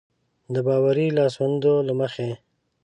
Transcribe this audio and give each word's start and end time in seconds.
د 0.53 0.55
باوري 0.67 1.07
لاسوندو 1.17 1.73
له 1.87 1.93
مخې. 1.99 2.29